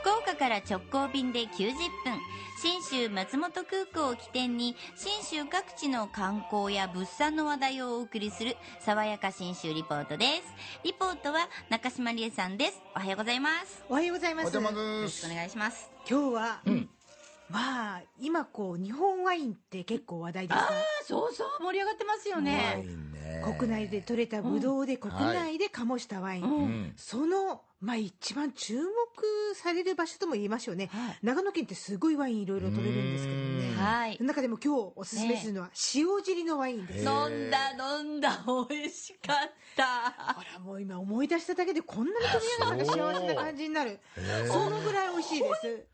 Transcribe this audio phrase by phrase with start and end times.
[0.00, 2.18] 福岡から直行便で90分。
[2.60, 10.42] 信州松本空港を起点に信州各地の観光や物産の話題をお送りする爽やか信州リポートです。
[10.82, 12.82] リポートは中島理恵さんです。
[12.96, 13.84] おはようございます。
[13.88, 14.56] おはようございます。
[14.56, 15.90] おはようご今ざいまよろしくお願いします。
[16.08, 16.62] 日は、
[17.48, 20.68] まあ今こう日本ワインって結構話題ですが
[21.04, 21.62] そうそう。
[21.62, 23.42] 盛り上がってますよワイねンね。
[23.58, 26.92] 国内で取れたブドウで国内で醸したワイン、うん。
[26.96, 28.84] そのまあ一番注目
[29.54, 31.18] される場所とも言いましょうね、はい。
[31.22, 34.16] 長野県ってすごいワインいろいろ取れるんですけどね、はい。
[34.16, 38.44] その中でも今日おすすめするのは塩尻のワインです、へ飲んだ飲んだ。
[38.68, 39.36] 美味しかっ
[39.76, 40.34] た。
[40.34, 44.00] ほらもう今思い出しただけでこんなに富山が幸せな感じになる。
[44.48, 45.44] そのぐらい美味しいです。
[45.44, 45.50] 本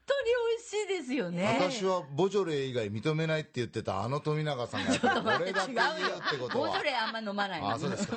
[0.07, 1.59] 当に美味しいですよね。
[1.61, 7.71] 私はボジョレー以外認めないって言ってたあの富永さんがやっぱこれだけ言うってことボジはョレあんま飲まないの。
[7.71, 8.17] あそうですか。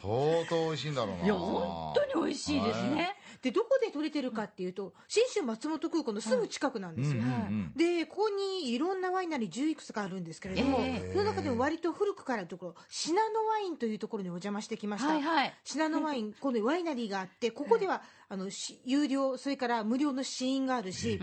[0.00, 1.24] 相当美味しいんだろうな。
[1.24, 2.91] いや本当に美味しいですね
[3.42, 7.22] でどこで取れてるかっていうと信州松本空港のすぐ近くなんですよ、
[7.76, 15.54] でここにいろんなワイナリー10いくつかあるんですけれども、えその中でも割と古くからのところ信濃ワインというところにお邪魔してきました、はいはい。
[15.64, 21.18] 信濃ワインこのワイナリーがあってここではあのし有料それから無料の試飲があるし、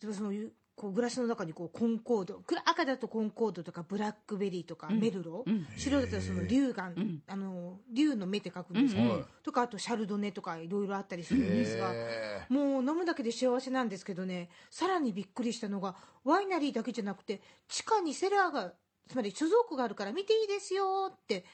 [0.00, 0.32] その
[0.76, 5.66] こうグラスの中にこうコンコードく赤だとコンコードとかブラックベリーとかメルロ、うん。
[5.76, 7.22] 白だとその龍眼、ん。
[7.28, 9.16] あの龍の目って書くんですけど、うん。
[9.16, 18.72] うんとかあとシャルドネとかいろいろあったりするんですがへもう飲むだけで幸せなんですけどねさらにびっくりしたのがワイナリーだけじゃなくて地下にセラーが
[19.08, 21.44] つまり貯蔵庫があるから見ていいですよって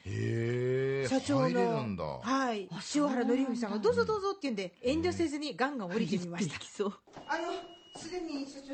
[1.09, 2.05] 社長入れるのんだ。
[2.05, 2.69] はい。
[2.95, 6.59] 塩原紀文さんがどうぞどうぞって言うんで遠慮せずにガンガン降りてみました。
[6.59, 6.93] きそう。
[7.27, 7.53] あの
[8.01, 8.73] すでに社長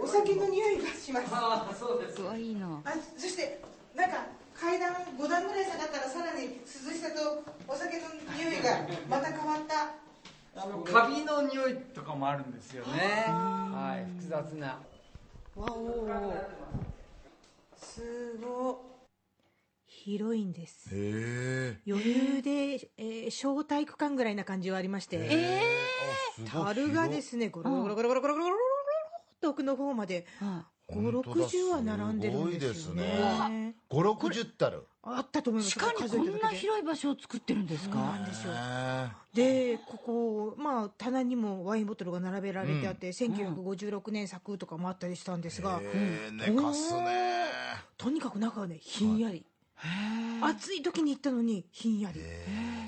[0.00, 1.26] お酒の匂いがします。
[1.32, 1.66] あ
[2.18, 2.80] うわいいな。
[3.18, 3.60] そして
[3.96, 8.06] なんか階段5段ぐらい下がったらさらに涼しさとお酒の
[8.38, 9.94] 匂いがまた変わった。
[10.54, 13.24] あのカビの匂いとかもあるんですよね。
[13.26, 14.78] はい、複雑な。
[15.56, 16.06] わお
[17.76, 18.91] すごい
[20.04, 20.90] 広いんです。
[21.86, 25.18] 余裕で、えー、小体育館ぐらいな感じはありまして。
[25.30, 25.60] え
[26.50, 28.56] 樽がですねゴロゴロゴロゴロゴロゴロゴロ
[29.40, 30.26] と奥の方まで
[30.88, 38.14] 560は並んでるんですよね560樽あったと思います鹿にこんな広い場所を作ってるんですか
[39.34, 46.44] でここまあ棚にもワインボトルが並べられてあって、うん、1956年作とかもあったりしたんですが、うん、ね、
[47.98, 49.44] とにかく中はねひんやり、
[50.42, 52.20] 暑い時に行ったのにひんやり。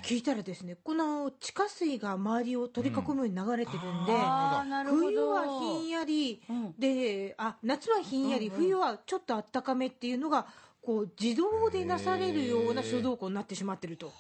[0.03, 4.69] 聞いたらですねこの地下水が周りを取り囲むように流れてるんで、あー。
[4.69, 5.07] なるほど。
[5.07, 6.75] 冬はひんやり、うん。
[6.79, 10.47] であ夏はひんやり、冬はちょっとあったかめっていうのが
[10.83, 14.13] こう自動でなされるような書道庫になってしまってると。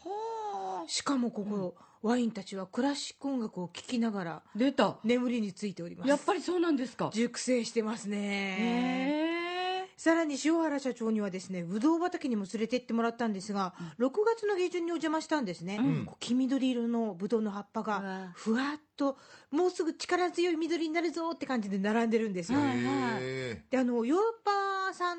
[0.87, 4.97] しかもここ、ワインたちはクラシック音楽を聴きながら出た。
[5.05, 6.09] 眠りについております。
[6.09, 7.11] やっぱりそうなんですか。
[7.13, 8.17] 熟成してますね。
[8.19, 9.24] へえ
[10.05, 19.17] さらに塩原社長にはですねぶどう畑にも連れてってもらったんですが、6月の下旬にお邪魔したんですね、こう黄緑色のぶどうの葉っぱがふわっと
[19.51, 25.17] もうすぐ力強い緑になるぞって感じで並んでるんですよ、はいへであのヨーロッパ産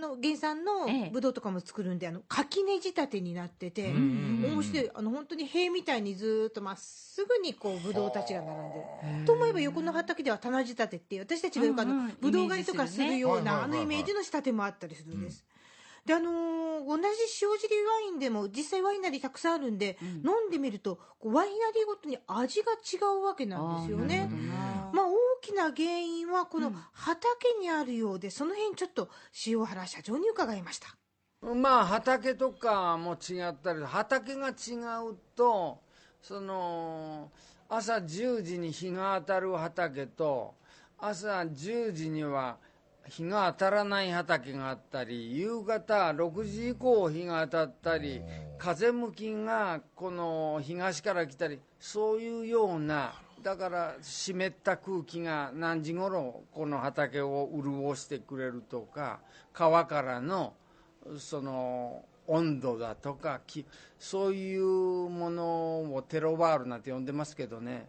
[0.00, 1.10] の原産のええ。
[1.10, 4.90] ぶどうとかも作るんであの垣根仕立てになってて、ん面白い。
[4.94, 8.78] あの本当に塀みたいにずーっとまっすぐにこうぶどうたちが並んで
[9.20, 9.24] る。
[9.26, 15.44] と思えば横の畑では棚仕立てって私たちがよくあの、うんうんぶどう狩りとかするような、あのイメージの仕立てもあったりするんです、
[16.04, 17.02] であのー同じ
[17.42, 24.30] 塩尻ワインでも実際ワイナリーたくさんあるんで、飲んでみるとワイナリーごとに味が違うわけなんですよね
[25.48, 29.08] きな原因はこの畑にあるようで、その辺ちょっと
[29.46, 30.94] 塩原社長に伺いました。
[31.40, 34.52] まあ畑とかも違ったり、畑が違
[35.10, 35.80] うと、
[36.20, 37.30] その
[37.68, 40.54] 朝10時に日が当たる畑と、
[40.98, 42.58] 朝10時には
[43.08, 48.20] 日が当たらない畑があったり、夕方6時以降日が当たったり、
[48.58, 59.20] 風向きがこの東から来たり、そういうような、だから湿った空気が何時頃この畑を潤してくれるとか、
[59.52, 60.54] 川からの
[61.18, 63.40] その温度だとか
[63.98, 64.62] そういう
[65.08, 67.86] ものをテロワールなんて呼んでますけどね。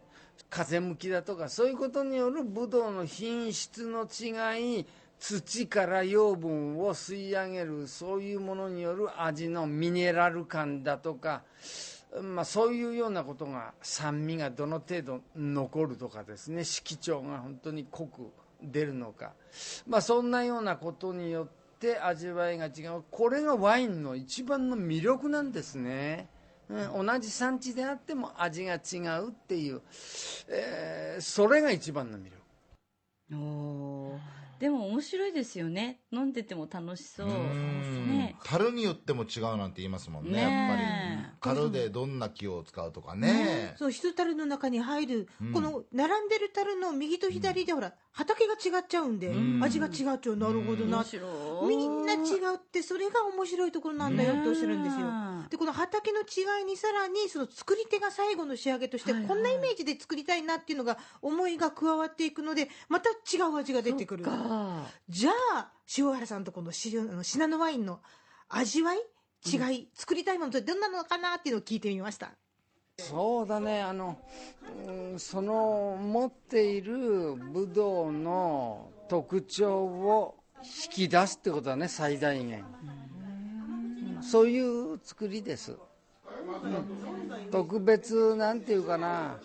[0.48, 4.86] 風向きだとかそういうことによるブドウの品質の違い
[5.18, 11.42] 土から養分を吸い上げるそういうものによる味のミネラル感だとか、
[12.22, 19.32] まあ、そういうようなことが酸味がどの程度残るとかですね色調が本当に濃く出るのか、
[19.86, 23.04] まあ、そんなようなことによって味わいが違う。
[23.10, 26.28] これがワインの一番の魅力なんですね。
[26.68, 29.82] うん同じ産地であっても味が違うっていう、
[30.48, 32.36] えーそれが一番の魅力。
[33.32, 34.18] おー。
[34.60, 36.00] でも面白いですよね。
[36.12, 37.28] 飲んでても楽しそう。
[37.28, 38.10] うん。
[38.10, 38.36] ね。
[38.44, 41.09] 樽によっても違うなんて言いますもんねねやっぱり
[41.40, 43.74] 樽でどんな木を使うとかね。
[43.78, 45.52] そう一樽の中に入る、うん。
[45.52, 49.62] この並んでる樽の右と左でほら畑が違っちゃうんで、うん。
[49.62, 50.36] 味が違っちゃう。
[50.36, 51.04] なるほどな。
[51.66, 52.16] みんな違
[52.52, 55.06] うってそれが面白いところなんだよっておっしゃるんですよ。
[55.06, 59.28] うんでこの畑の違いにさらにその作り手が最後の仕上げとしてはいはい。
[59.28, 64.24] こんなイメージで作りたいなっていうのが思いが加わっていくのでまた違う味が出てくる。
[64.24, 64.86] そっか。
[65.08, 68.00] じゃあ塩原さんとこのしあのシナノワインの
[68.48, 68.98] 味わい
[69.46, 72.32] 違い、作りたいものってどんなのかなっていうのを聞いてみました。
[72.98, 73.80] そうだね。
[73.80, 74.18] あの、
[74.86, 82.64] うんその持っているブドウの特徴を引き出すってことだね最大限。
[84.22, 87.48] そういう作りです、うん。
[87.50, 89.38] 特別なんていうかな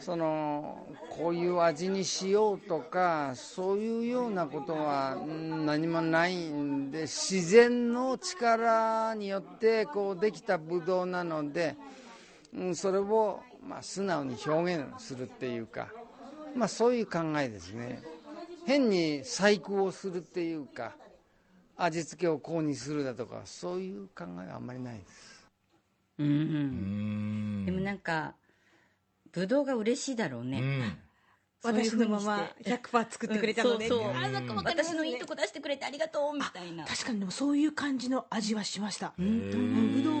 [0.00, 11.76] そのこういう味にしようとかそういうようなことはうん何もないんで自然の力によってこうできたブドウなので
[12.54, 15.88] うん、それを、まあ、素直に表現するっていうか、
[16.54, 18.02] まあ、そういう考えですね。
[18.66, 20.92] 変に細工をするっていうか
[21.76, 25.48] 味付けをこうにするだとかそういう考えはあんまりないです。
[26.18, 27.66] うんううんん。
[27.66, 28.34] でもなんか
[29.32, 30.98] ぶどうが嬉しいだろうね、
[31.62, 34.12] 私のまま100%作ってくれたのね、うんそうそう。
[34.12, 34.46] あなん。
[34.46, 36.84] か私のいいとこ出してくれてありがとうみたいな。
[36.84, 40.02] 確かにでもそういう感じの味はしました、へうんー。
[40.02, 40.19] ぶどう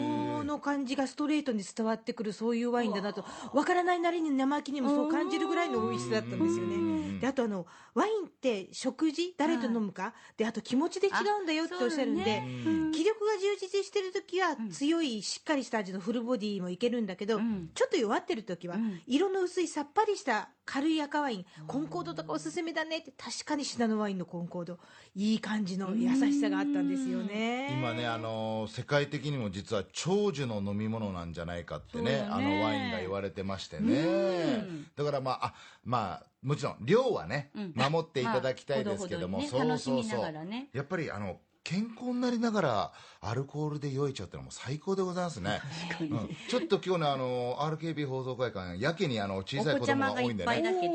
[0.50, 3.24] の感じがストレートに伝わってくるそういうワインだなと
[3.54, 7.18] わからないなりに生木にもそう感じるぐらいの美味しさだったんですよね。
[7.20, 9.34] であとあのワインって食事？
[9.36, 10.14] 誰と飲むか？
[10.36, 11.10] であと気持ちで違
[11.40, 12.92] うんだよっておっしゃるんで、うん。
[12.92, 17.70] 気力が充実してる時は強いしっかりした味のフルボディもいけるんだけど、うん。
[17.74, 19.00] ちょっと弱ってる時はうん。
[19.06, 24.78] 色の薄いさっぱりした軽い赤ワインコンコードとかおすすめだねって確かにシナノワインのコンコード。
[25.16, 27.72] いい感じの優しさがあったんですよね。
[27.72, 32.28] 今ね、あの世界的にも実は長寿の飲み物なんじゃないかってねね。
[32.30, 34.64] あのワインが言われてましてね。
[34.94, 37.72] だからまああまあもちろん量はね、うん。
[37.74, 40.34] 守っていただきたいですけども、そうそうそう。
[40.72, 45.60] やっぱりあの健康になりながらアルコールで酔えちゃうってのはもう最高でございますね、
[46.00, 50.92] うん、ちょっと今日のあの RKB 放送会館やけにあの小さい子供が多いんでお子ちゃまがいっぱいだね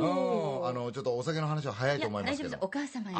[0.66, 2.50] あのちょっとお酒の話は早いと思いますけど。
[2.50, 2.66] 大丈夫です。
[2.66, 3.18] お母様に。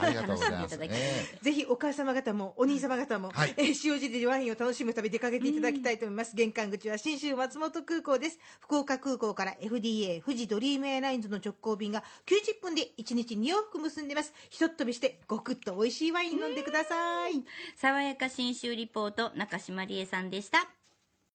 [0.00, 0.70] ありがとうございます。
[0.70, 3.54] 楽しんでいただきたいねぜひお母様方もお兄様方も、はい。
[3.56, 8.38] えー塩尻でワインを楽しむ旅出かけていただきたいと思います、玄関口は信州松本空港です。
[8.60, 14.32] 福岡空港から FDA 富士ドリームエアラインズの直行便が90分で1日2往復結んでます。
[14.48, 17.44] ひとっ飛びしてごくっと美味しいワイン飲んでください、
[17.76, 20.75] 爽やか新州リポート中島理恵さんでした。